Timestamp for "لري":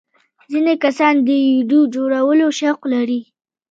2.93-3.21